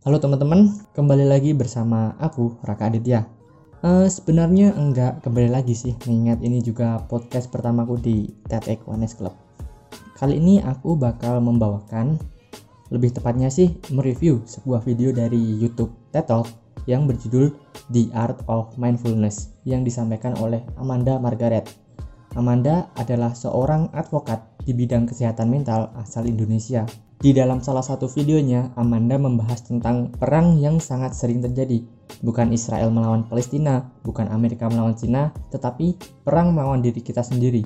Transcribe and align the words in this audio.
Halo 0.00 0.16
teman-teman, 0.16 0.80
kembali 0.96 1.28
lagi 1.28 1.52
bersama 1.52 2.16
aku 2.16 2.56
Raka 2.64 2.88
Aditya. 2.88 3.28
Uh, 3.84 4.08
sebenarnya 4.08 4.72
enggak 4.72 5.20
kembali 5.20 5.52
lagi 5.52 5.76
sih, 5.76 5.92
mengingat 6.08 6.40
ini 6.40 6.64
juga 6.64 7.04
podcast 7.04 7.52
pertamaku 7.52 8.00
di 8.00 8.32
TEDx 8.48 8.80
Ones 8.88 9.12
Club. 9.12 9.36
Kali 10.16 10.40
ini 10.40 10.56
aku 10.64 10.96
bakal 10.96 11.44
membawakan, 11.44 12.16
lebih 12.88 13.12
tepatnya 13.12 13.52
sih 13.52 13.76
mereview 13.92 14.40
sebuah 14.48 14.80
video 14.88 15.12
dari 15.12 15.36
YouTube 15.36 15.92
TED 16.16 16.24
Talk 16.24 16.48
yang 16.88 17.04
berjudul 17.04 17.52
The 17.92 18.08
Art 18.16 18.40
of 18.48 18.72
Mindfulness 18.80 19.52
yang 19.68 19.84
disampaikan 19.84 20.32
oleh 20.40 20.64
Amanda 20.80 21.20
Margaret. 21.20 21.68
Amanda 22.40 22.88
adalah 22.96 23.36
seorang 23.36 23.92
advokat 23.92 24.48
di 24.64 24.72
bidang 24.72 25.04
kesehatan 25.04 25.52
mental 25.52 25.92
asal 26.00 26.24
Indonesia 26.24 26.88
di 27.20 27.36
dalam 27.36 27.60
salah 27.60 27.84
satu 27.84 28.08
videonya, 28.08 28.72
Amanda 28.80 29.20
membahas 29.20 29.60
tentang 29.60 30.08
perang 30.08 30.56
yang 30.56 30.80
sangat 30.80 31.12
sering 31.12 31.44
terjadi. 31.44 31.84
Bukan 32.24 32.48
Israel 32.48 32.88
melawan 32.88 33.28
Palestina, 33.28 33.92
bukan 34.00 34.24
Amerika 34.32 34.72
melawan 34.72 34.96
Cina, 34.96 35.28
tetapi 35.52 36.00
perang 36.24 36.56
melawan 36.56 36.80
diri 36.80 37.04
kita 37.04 37.20
sendiri. 37.20 37.60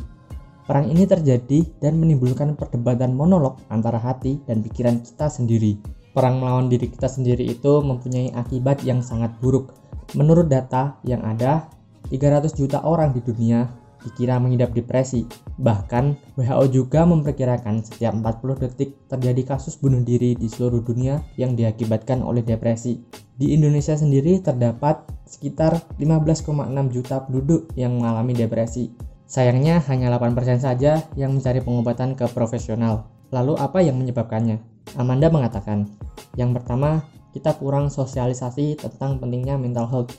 Perang 0.66 0.90
ini 0.90 1.06
terjadi 1.06 1.70
dan 1.78 2.02
menimbulkan 2.02 2.58
perdebatan 2.58 3.14
monolog 3.14 3.62
antara 3.70 4.02
hati 4.02 4.42
dan 4.42 4.58
pikiran 4.58 4.98
kita 5.06 5.30
sendiri. 5.30 5.78
Perang 6.10 6.42
melawan 6.42 6.66
diri 6.66 6.90
kita 6.90 7.06
sendiri 7.06 7.46
itu 7.46 7.78
mempunyai 7.78 8.34
akibat 8.34 8.82
yang 8.82 9.06
sangat 9.06 9.38
buruk. 9.38 9.70
Menurut 10.18 10.50
data 10.50 10.98
yang 11.06 11.22
ada, 11.22 11.70
300 12.10 12.50
juta 12.58 12.82
orang 12.82 13.14
di 13.14 13.22
dunia 13.22 13.83
dikira 14.04 14.36
mengidap 14.36 14.76
depresi. 14.76 15.24
Bahkan, 15.56 16.36
WHO 16.36 16.64
juga 16.70 17.08
memperkirakan 17.08 17.82
setiap 17.82 18.12
40 18.12 18.62
detik 18.62 19.08
terjadi 19.08 19.56
kasus 19.56 19.80
bunuh 19.80 20.04
diri 20.04 20.36
di 20.36 20.46
seluruh 20.46 20.84
dunia 20.84 21.24
yang 21.40 21.56
diakibatkan 21.56 22.20
oleh 22.20 22.44
depresi. 22.44 23.00
Di 23.34 23.56
Indonesia 23.56 23.96
sendiri 23.96 24.38
terdapat 24.44 25.02
sekitar 25.26 25.82
15,6 25.98 26.52
juta 26.94 27.24
penduduk 27.26 27.72
yang 27.74 27.98
mengalami 27.98 28.36
depresi. 28.36 28.94
Sayangnya 29.24 29.82
hanya 29.90 30.12
8% 30.14 30.62
saja 30.62 31.02
yang 31.18 31.34
mencari 31.34 31.64
pengobatan 31.64 32.14
ke 32.14 32.28
profesional. 32.30 33.10
Lalu 33.34 33.58
apa 33.58 33.82
yang 33.82 33.98
menyebabkannya? 33.98 34.62
Amanda 34.94 35.32
mengatakan, 35.32 35.90
yang 36.38 36.54
pertama, 36.54 37.02
kita 37.34 37.50
kurang 37.58 37.90
sosialisasi 37.90 38.78
tentang 38.78 39.18
pentingnya 39.18 39.58
mental 39.58 39.90
health 39.90 40.14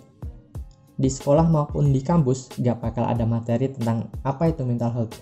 di 0.95 1.11
sekolah 1.11 1.47
maupun 1.47 1.91
di 1.91 1.99
kampus 1.99 2.55
gak 2.59 2.79
bakal 2.79 3.03
ada 3.03 3.27
materi 3.27 3.67
tentang 3.71 4.07
apa 4.23 4.51
itu 4.51 4.63
mental 4.63 4.91
health 4.95 5.15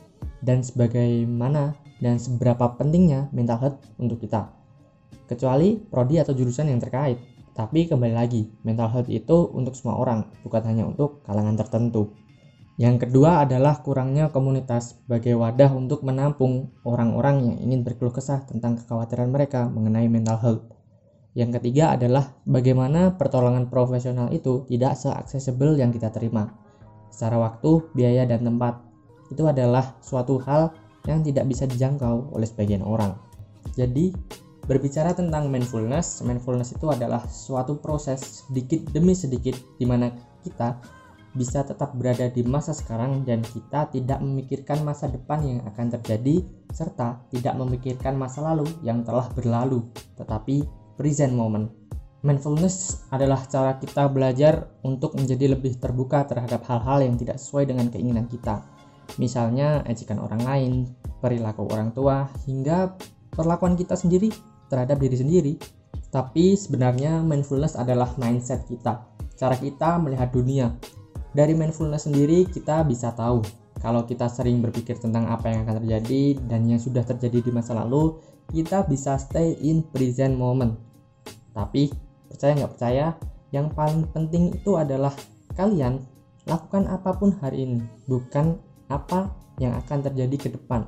dan 0.45 0.61
sebagaimana 0.61 1.73
dan 2.03 2.19
seberapa 2.19 2.75
pentingnya 2.75 3.31
mental 3.31 3.57
health 3.63 3.79
untuk 3.95 4.19
kita. 4.19 4.51
Kecuali 5.23 5.79
prodi 5.79 6.19
atau 6.19 6.35
jurusan 6.35 6.67
yang 6.67 6.83
terkait. 6.83 7.17
Tapi 7.53 7.85
kembali 7.85 8.17
lagi, 8.17 8.49
mental 8.65 8.89
health 8.89 9.09
itu 9.13 9.45
untuk 9.53 9.77
semua 9.77 10.01
orang, 10.01 10.25
bukan 10.41 10.61
hanya 10.65 10.89
untuk 10.89 11.21
kalangan 11.21 11.53
tertentu. 11.53 12.09
Yang 12.81 13.05
kedua 13.05 13.45
adalah 13.45 13.85
kurangnya 13.85 14.33
komunitas 14.33 14.97
sebagai 14.97 15.37
wadah 15.37 15.69
untuk 15.77 16.01
menampung 16.01 16.73
orang-orang 16.81 17.45
yang 17.45 17.57
ingin 17.61 17.85
berkeluh 17.85 18.09
kesah 18.09 18.41
tentang 18.49 18.81
kekhawatiran 18.81 19.29
mereka 19.29 19.69
mengenai 19.69 20.09
mental 20.09 20.41
health. 20.41 20.65
Yang 21.33 21.59
ketiga 21.59 21.97
adalah 21.97 22.29
bagaimana 22.45 23.17
pertolongan 23.17 23.65
profesional 23.65 24.29
itu 24.29 24.69
tidak 24.69 24.93
seaksesibel 24.93 25.73
yang 25.73 25.89
kita 25.89 26.13
terima. 26.13 26.53
Secara 27.09 27.41
waktu, 27.41 27.89
biaya, 27.97 28.29
dan 28.29 28.45
tempat. 28.45 28.77
Itu 29.33 29.49
adalah 29.49 29.97
suatu 30.05 30.37
hal 30.45 30.73
yang 31.09 31.25
tidak 31.25 31.49
bisa 31.49 31.65
dijangkau 31.65 32.29
oleh 32.37 32.45
sebagian 32.45 32.85
orang. 32.85 33.17
Jadi, 33.73 34.13
berbicara 34.69 35.17
tentang 35.17 35.49
mindfulness, 35.49 36.21
mindfulness 36.21 36.77
itu 36.77 36.93
adalah 36.93 37.25
suatu 37.25 37.81
proses 37.81 38.45
sedikit 38.45 38.85
demi 38.93 39.17
sedikit 39.17 39.57
di 39.81 39.89
mana 39.89 40.13
kita 40.45 40.77
bisa 41.33 41.65
tetap 41.65 41.97
berada 41.97 42.29
di 42.29 42.45
masa 42.45 42.77
sekarang 42.77 43.25
dan 43.25 43.41
kita 43.41 43.89
tidak 43.89 44.21
memikirkan 44.21 44.85
masa 44.85 45.09
depan 45.09 45.41
yang 45.41 45.59
akan 45.65 45.89
terjadi 45.97 46.45
serta 46.69 47.25
tidak 47.33 47.57
memikirkan 47.57 48.13
masa 48.13 48.45
lalu 48.45 48.69
yang 48.85 49.01
telah 49.01 49.25
berlalu, 49.33 49.81
tetapi 50.13 50.61
present 50.95 51.33
moment. 51.33 51.69
Mindfulness 52.23 53.03
adalah 53.11 53.43
cara 53.51 53.75
kita 53.77 54.07
belajar 54.07 54.79
untuk 54.87 55.19
menjadi 55.19 55.51
lebih 55.51 55.75
terbuka 55.75 56.23
terhadap 56.23 56.63
hal-hal 56.71 57.03
yang 57.03 57.19
tidak 57.19 57.35
sesuai 57.35 57.67
dengan 57.67 57.91
keinginan 57.91 58.31
kita. 58.31 58.63
Misalnya, 59.19 59.83
ejekan 59.83 60.23
orang 60.23 60.41
lain, 60.47 60.73
perilaku 61.19 61.67
orang 61.67 61.91
tua, 61.91 62.31
hingga 62.47 62.95
perlakuan 63.35 63.75
kita 63.75 63.99
sendiri 63.99 64.31
terhadap 64.71 65.03
diri 65.03 65.17
sendiri. 65.19 65.53
Tapi 66.13 66.55
sebenarnya 66.55 67.19
mindfulness 67.19 67.75
adalah 67.75 68.15
mindset 68.15 68.63
kita, 68.71 69.03
cara 69.35 69.59
kita 69.59 69.99
melihat 69.99 70.31
dunia. 70.31 70.71
Dari 71.33 71.57
mindfulness 71.57 72.05
sendiri 72.05 72.45
kita 72.45 72.85
bisa 72.85 73.11
tahu 73.17 73.62
kalau 73.83 74.07
kita 74.07 74.31
sering 74.31 74.63
berpikir 74.63 74.95
tentang 74.95 75.27
apa 75.27 75.51
yang 75.51 75.67
akan 75.67 75.83
terjadi 75.83 76.39
dan 76.47 76.63
yang 76.71 76.79
sudah 76.79 77.03
terjadi 77.03 77.43
di 77.43 77.51
masa 77.51 77.75
lalu, 77.75 78.15
kita 78.55 78.87
bisa 78.87 79.19
stay 79.19 79.59
in 79.59 79.83
present 79.83 80.39
moment. 80.39 80.79
Tapi 81.51 81.91
percaya 82.31 82.55
nggak 82.55 82.71
percaya, 82.79 83.05
yang 83.51 83.67
paling 83.75 84.07
penting 84.15 84.55
itu 84.55 84.79
adalah 84.79 85.11
kalian 85.59 85.99
lakukan 86.47 86.87
apa 86.87 87.11
pun 87.11 87.35
hari 87.43 87.67
ini, 87.67 87.83
bukan 88.07 88.55
apa 88.87 89.35
yang 89.59 89.75
akan 89.75 89.99
terjadi 89.99 90.47
ke 90.47 90.49
depan, 90.55 90.87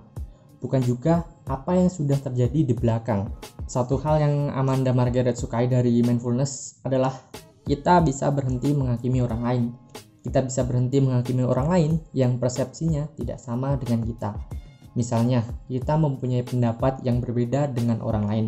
bukan 0.64 0.80
juga 0.82 1.28
apa 1.46 1.76
yang 1.76 1.92
sudah 1.92 2.18
terjadi 2.18 2.64
di 2.64 2.74
belakang. 2.74 3.28
Satu 3.68 4.00
hal 4.00 4.24
yang 4.24 4.36
Amanda 4.56 4.96
Margaret 4.96 5.36
sukai 5.36 5.68
dari 5.68 6.00
mindfulness 6.00 6.80
adalah 6.88 7.14
kita 7.66 8.02
bisa 8.02 8.32
berhenti 8.32 8.72
menghakimi 8.72 9.20
orang 9.20 9.42
lain. 9.44 9.66
Kita 10.26 10.42
bisa 10.42 10.66
berhenti 10.66 10.98
menghakimi 10.98 11.46
orang 11.46 11.68
lain 11.70 11.92
yang 12.18 12.42
persepsinya 12.42 13.14
tidak 13.14 13.38
sama 13.38 13.78
dengan 13.78 14.02
kita. 14.02 14.34
Misalnya, 14.98 15.46
kita 15.70 16.02
mempunyai 16.02 16.42
pendapat 16.42 17.06
yang 17.06 17.22
berbeda 17.22 17.70
dengan 17.70 18.02
orang 18.02 18.26
lain. 18.26 18.46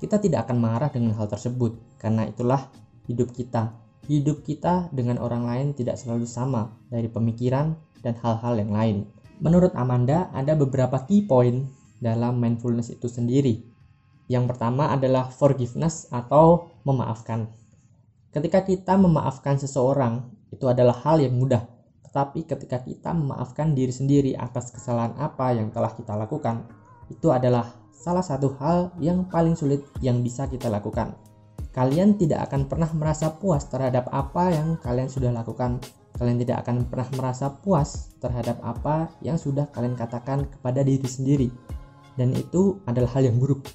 Kita 0.00 0.16
tidak 0.16 0.48
akan 0.48 0.56
marah 0.56 0.88
dengan 0.88 1.12
hal 1.20 1.28
tersebut, 1.28 2.00
karena 2.00 2.24
itulah 2.24 2.72
hidup 3.04 3.36
kita. 3.36 3.76
Hidup 4.08 4.40
kita 4.40 4.88
dengan 4.88 5.20
orang 5.20 5.44
lain 5.44 5.66
tidak 5.76 6.00
selalu 6.00 6.24
sama 6.24 6.72
dari 6.88 7.12
pemikiran 7.12 7.76
dan 8.00 8.16
hal-hal 8.24 8.56
yang 8.56 8.72
lain. 8.72 8.96
Menurut 9.44 9.76
Amanda, 9.76 10.32
ada 10.32 10.56
beberapa 10.56 11.04
key 11.04 11.28
point 11.28 11.68
dalam 12.00 12.40
mindfulness 12.40 12.88
itu 12.88 13.04
sendiri. 13.04 13.68
Yang 14.32 14.56
pertama 14.56 14.96
adalah 14.96 15.28
forgiveness 15.28 16.08
atau 16.08 16.72
memaafkan. 16.88 17.52
Ketika 18.32 18.64
kita 18.64 18.96
memaafkan 18.96 19.60
seseorang, 19.60 20.37
itu 20.58 20.66
adalah 20.66 20.98
hal 21.06 21.22
yang 21.22 21.38
mudah 21.38 21.78
tetapi 22.08 22.48
ketika 22.48 22.80
kita 22.80 23.12
memaafkan 23.12 23.76
diri 23.76 23.92
sendiri 23.92 24.32
atas 24.32 24.72
kesalahan 24.72 25.12
apa 25.20 25.52
yang 25.52 25.68
telah 25.68 25.92
kita 25.92 26.16
lakukan, 26.16 26.64
itu 27.12 27.28
adalah 27.28 27.68
salah 27.92 28.24
satu 28.24 28.56
hal 28.56 28.96
yang 28.96 29.28
paling 29.28 29.52
sulit 29.52 29.84
yang 30.00 30.24
bisa 30.24 30.48
kita 30.48 30.72
lakukan. 30.72 31.12
Kalian 31.76 32.16
tidak 32.16 32.48
akan 32.48 32.64
pernah 32.64 32.88
merasa 32.96 33.36
puas 33.36 33.68
terhadap 33.68 34.08
apa 34.08 34.56
yang 34.56 34.80
kalian 34.80 35.06
sudah 35.12 35.30
lakukan. 35.30 35.84
Kalian 36.16 36.40
tidak 36.40 36.66
akan 36.66 36.88
pernah 36.88 37.06
merasa 37.12 37.52
puas 37.52 38.16
terhadap 38.18 38.56
apa 38.64 39.12
yang 39.22 39.36
sudah 39.36 39.68
kalian 39.70 39.94
katakan 39.94 40.48
kepada 40.48 40.80
diri 40.82 41.04
sendiri. 41.06 41.48
Dan 42.18 42.34
itu 42.34 42.82
adalah 42.88 43.14
hal 43.14 43.30
yang 43.30 43.38
buruk. 43.38 43.68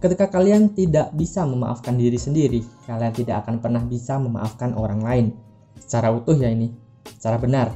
Ketika 0.00 0.32
kalian 0.32 0.72
tidak 0.72 1.12
bisa 1.12 1.44
memaafkan 1.44 1.98
diri 1.98 2.16
sendiri, 2.16 2.64
kalian 2.88 3.12
tidak 3.12 3.44
akan 3.44 3.60
pernah 3.60 3.82
bisa 3.84 4.16
memaafkan 4.16 4.72
orang 4.72 5.02
lain. 5.02 5.26
Secara 5.78 6.12
utuh 6.12 6.36
ya 6.36 6.50
ini, 6.50 6.72
secara 7.04 7.36
benar. 7.40 7.68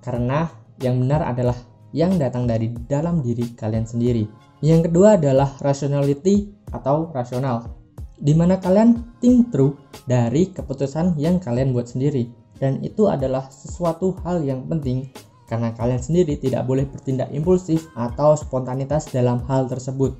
Karena 0.00 0.48
yang 0.80 1.00
benar 1.00 1.24
adalah 1.28 1.56
yang 1.90 2.16
datang 2.16 2.46
dari 2.46 2.70
dalam 2.86 3.20
diri 3.20 3.52
kalian 3.54 3.86
sendiri. 3.86 4.24
Yang 4.60 4.90
kedua 4.90 5.16
adalah 5.16 5.56
rationality 5.64 6.52
atau 6.70 7.08
rasional, 7.10 7.72
di 8.20 8.36
mana 8.36 8.60
kalian 8.60 9.16
think 9.18 9.48
through 9.48 9.74
dari 10.04 10.52
keputusan 10.52 11.16
yang 11.16 11.40
kalian 11.40 11.72
buat 11.72 11.88
sendiri. 11.88 12.28
Dan 12.60 12.84
itu 12.84 13.08
adalah 13.08 13.48
sesuatu 13.48 14.12
hal 14.20 14.44
yang 14.44 14.68
penting 14.68 15.08
karena 15.48 15.74
kalian 15.74 15.98
sendiri 15.98 16.38
tidak 16.38 16.62
boleh 16.68 16.86
bertindak 16.86 17.32
impulsif 17.34 17.88
atau 17.98 18.36
spontanitas 18.38 19.10
dalam 19.10 19.42
hal 19.48 19.66
tersebut. 19.66 20.14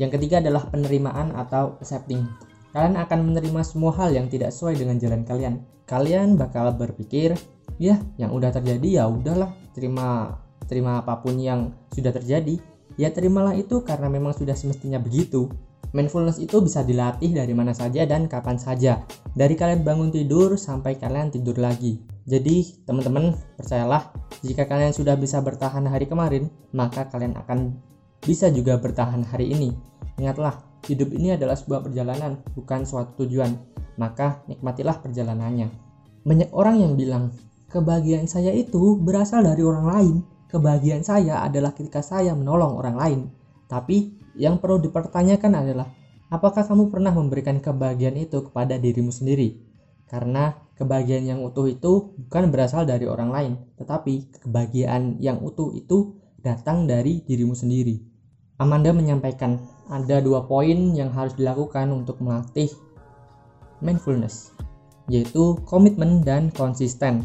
Yang 0.00 0.18
ketiga 0.18 0.42
adalah 0.42 0.66
penerimaan 0.72 1.36
atau 1.36 1.78
accepting. 1.78 2.26
Kalian 2.76 3.00
akan 3.00 3.32
menerima 3.32 3.64
semua 3.64 3.88
hal 3.96 4.12
yang 4.12 4.28
tidak 4.28 4.52
sesuai 4.52 4.76
dengan 4.76 5.00
jalan 5.00 5.24
kalian. 5.24 5.64
Kalian 5.88 6.36
bakal 6.36 6.76
berpikir, 6.76 7.32
ya 7.80 7.96
yang 8.20 8.36
udah 8.36 8.52
terjadi 8.52 9.00
ya 9.00 9.04
udahlah, 9.08 9.48
terima 9.72 10.36
terima 10.68 11.00
apa 11.00 11.24
pun 11.24 11.40
yang 11.40 11.72
sudah 11.88 12.12
terjadi. 12.12 12.60
Ya 13.00 13.08
terimalah 13.08 13.56
itu 13.56 13.80
karena 13.80 14.12
memang 14.12 14.36
sudah 14.36 14.52
semestinya 14.52 15.00
begitu. 15.00 15.48
Mindfulness 15.96 16.36
itu 16.36 16.60
bisa 16.60 16.84
dilatih 16.84 17.32
dari 17.32 17.56
mana 17.56 17.72
saja 17.72 18.04
dan 18.04 18.28
kapan 18.28 18.60
saja. 18.60 19.08
Dari 19.32 19.56
kalian 19.56 19.80
bangun 19.80 20.12
tidur 20.12 20.60
sampai 20.60 21.00
kalian 21.00 21.32
tidur 21.32 21.56
lagi. 21.56 22.04
Jadi, 22.28 22.84
teman-teman, 22.84 23.40
percayalah, 23.56 24.12
jika 24.44 24.68
kalian 24.68 24.92
sudah 24.92 25.16
bisa 25.16 25.40
bertahan 25.40 25.88
hari 25.88 26.04
kemarin, 26.04 26.52
maka 26.76 27.08
kalian 27.08 27.40
akan 27.40 27.80
bisa 28.20 28.52
juga 28.52 28.76
bertahan 28.76 29.24
hari 29.24 29.56
ini. 29.56 29.72
Ingatlah, 30.20 30.60
hidup 30.86 31.12
ini 31.12 31.34
adalah 31.34 31.58
sebuah 31.58 31.84
perjalanan, 31.86 32.40
bukan 32.54 32.86
suatu 32.86 33.26
tujuan. 33.26 33.52
Maka 33.98 34.46
nikmatilah 34.46 35.02
perjalanannya. 35.02 35.68
Banyak 36.22 36.50
orang 36.54 36.82
yang 36.82 36.92
bilang, 36.94 37.34
kebahagiaan 37.70 38.30
saya 38.30 38.54
itu 38.54 38.98
berasal 38.98 39.42
dari 39.42 39.62
orang 39.66 39.86
lain. 39.86 40.16
Kebahagiaan 40.46 41.02
saya 41.02 41.42
adalah 41.42 41.74
ketika 41.74 42.00
saya 42.00 42.32
menolong 42.32 42.78
orang 42.78 42.96
lain. 42.96 43.20
Tapi 43.66 44.14
yang 44.38 44.62
perlu 44.62 44.78
dipertanyakan 44.78 45.52
adalah, 45.58 45.90
apakah 46.30 46.62
kamu 46.62 46.88
pernah 46.92 47.10
memberikan 47.10 47.58
kebahagiaan 47.58 48.16
itu 48.16 48.46
kepada 48.46 48.78
dirimu 48.78 49.10
sendiri? 49.10 49.58
Karena 50.06 50.54
kebahagiaan 50.78 51.26
yang 51.26 51.40
utuh 51.42 51.66
itu 51.66 52.14
bukan 52.14 52.54
berasal 52.54 52.86
dari 52.86 53.10
orang 53.10 53.30
lain, 53.34 53.52
tetapi 53.74 54.44
kebahagiaan 54.46 55.18
yang 55.18 55.42
utuh 55.42 55.74
itu 55.74 56.20
datang 56.38 56.86
dari 56.86 57.26
dirimu 57.26 57.58
sendiri. 57.58 58.15
Amanda 58.56 58.88
menyampaikan 58.88 59.60
ada 59.92 60.24
dua 60.24 60.48
poin 60.48 60.96
yang 60.96 61.12
harus 61.12 61.36
dilakukan 61.36 61.92
untuk 61.92 62.16
melatih 62.24 62.72
mindfulness, 63.84 64.56
yaitu 65.12 65.60
komitmen 65.68 66.24
dan 66.24 66.48
konsisten. 66.56 67.20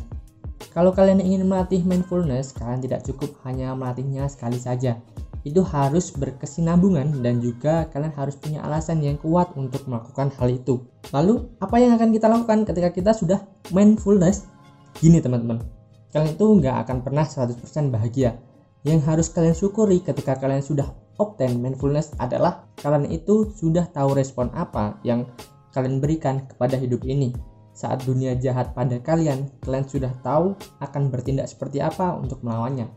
Kalau 0.76 0.92
kalian 0.92 1.24
ingin 1.24 1.48
melatih 1.48 1.88
mindfulness, 1.88 2.52
kalian 2.52 2.84
tidak 2.84 3.08
cukup 3.08 3.32
hanya 3.48 3.72
melatihnya 3.72 4.28
sekali 4.28 4.60
saja, 4.60 5.00
itu 5.48 5.64
harus 5.64 6.12
berkesinambungan 6.12 7.24
dan 7.24 7.40
juga 7.40 7.88
kalian 7.96 8.12
harus 8.12 8.36
punya 8.36 8.60
alasan 8.68 9.00
yang 9.00 9.16
kuat 9.16 9.56
untuk 9.56 9.88
melakukan 9.88 10.36
hal 10.36 10.52
itu. 10.52 10.84
Lalu, 11.16 11.48
apa 11.64 11.80
yang 11.80 11.96
akan 11.96 12.12
kita 12.12 12.28
lakukan 12.28 12.68
ketika 12.68 12.90
kita 12.92 13.12
sudah 13.16 13.40
mindfulness? 13.72 14.52
Gini 15.00 15.24
teman-teman, 15.24 15.64
kalian 16.12 16.36
itu 16.36 16.46
nggak 16.60 16.76
akan 16.84 16.98
pernah 17.08 17.24
100% 17.24 17.56
bahagia. 17.88 18.36
Yang 18.84 19.00
harus 19.08 19.28
kalian 19.32 19.56
syukuri 19.56 20.04
ketika 20.04 20.36
kalian 20.36 20.66
sudah 20.66 20.90
obtain 21.22 21.62
mindfulness 21.62 22.18
adalah 22.18 22.66
kalian 22.82 23.06
itu 23.14 23.54
sudah 23.54 23.86
tahu 23.94 24.18
respon 24.18 24.50
apa 24.58 24.98
yang 25.06 25.30
kalian 25.72 26.02
berikan 26.02 26.44
kepada 26.50 26.76
hidup 26.82 27.06
ini. 27.06 27.32
Saat 27.72 28.04
dunia 28.04 28.36
jahat 28.36 28.76
pada 28.76 29.00
kalian, 29.00 29.48
kalian 29.64 29.88
sudah 29.88 30.12
tahu 30.26 30.58
akan 30.84 31.08
bertindak 31.08 31.48
seperti 31.48 31.80
apa 31.80 32.18
untuk 32.18 32.44
melawannya. 32.44 32.90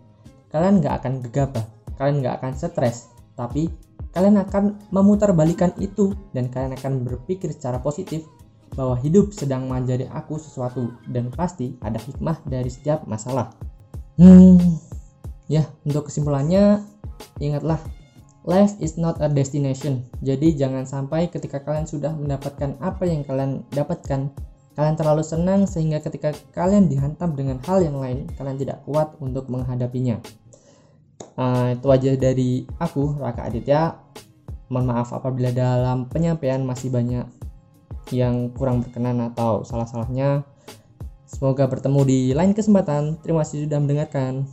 Kalian 0.50 0.82
nggak 0.82 0.94
akan 1.04 1.12
gegabah, 1.28 1.64
kalian 2.00 2.24
nggak 2.24 2.42
akan 2.42 2.52
stres, 2.58 3.12
tapi 3.38 3.70
kalian 4.14 4.38
akan 4.42 4.78
memutarbalikan 4.90 5.74
itu 5.78 6.14
dan 6.34 6.50
kalian 6.50 6.74
akan 6.78 7.06
berpikir 7.06 7.50
secara 7.54 7.78
positif 7.82 8.26
bahwa 8.74 8.98
hidup 8.98 9.30
sedang 9.30 9.70
menjadi 9.70 10.10
aku 10.10 10.38
sesuatu 10.38 10.90
dan 11.10 11.30
pasti 11.30 11.78
ada 11.82 11.98
hikmah 11.98 12.42
dari 12.46 12.70
setiap 12.70 13.06
masalah. 13.06 13.54
Hmm, 14.18 14.58
ya 15.50 15.66
untuk 15.86 16.10
kesimpulannya 16.10 16.82
ingatlah 17.42 17.78
life 18.44 18.76
is 18.80 19.00
not 19.00 19.18
a 19.24 19.28
destination. 19.28 20.04
Jadi 20.20 20.54
jangan 20.54 20.84
sampai 20.84 21.32
ketika 21.32 21.64
kalian 21.64 21.88
sudah 21.88 22.12
mendapatkan 22.12 22.76
apa 22.80 23.08
yang 23.08 23.24
kalian 23.24 23.64
dapatkan, 23.72 24.28
kalian 24.76 24.96
terlalu 24.96 25.24
senang 25.24 25.64
sehingga 25.64 26.04
ketika 26.04 26.36
kalian 26.52 26.86
dihantam 26.86 27.32
dengan 27.32 27.58
hal 27.64 27.80
yang 27.80 27.96
lain, 27.96 28.28
kalian 28.36 28.60
tidak 28.60 28.84
kuat 28.84 29.16
untuk 29.18 29.48
menghadapinya. 29.48 30.20
Uh, 31.34 31.74
itu 31.74 31.88
aja 31.90 32.10
dari 32.14 32.50
aku 32.78 33.16
Raka 33.18 33.48
Aditya. 33.48 33.96
Mohon 34.68 34.86
maaf 34.92 35.08
apabila 35.16 35.50
dalam 35.50 36.06
penyampaian 36.08 36.60
masih 36.62 36.92
banyak 36.92 37.26
yang 38.12 38.52
kurang 38.52 38.84
berkenan 38.84 39.24
atau 39.32 39.64
salah-salahnya. 39.64 40.44
Semoga 41.24 41.66
bertemu 41.66 42.00
di 42.06 42.20
lain 42.36 42.52
kesempatan. 42.52 43.18
Terima 43.24 43.42
kasih 43.42 43.66
sudah 43.66 43.80
mendengarkan 43.80 44.46